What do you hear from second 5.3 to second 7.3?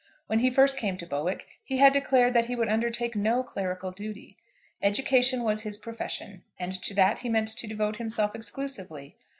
was his profession, and to that he